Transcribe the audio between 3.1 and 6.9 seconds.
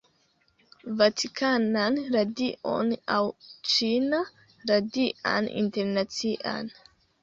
aŭ Ĉina Radian Internacian